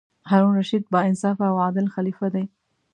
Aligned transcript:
هارون 0.25 0.53
الرشید 0.53 0.89
با 0.89 0.99
انصافه 0.99 1.43
او 1.43 1.57
عادل 1.59 1.85
خلیفه 1.85 2.29
دی. 2.29 2.49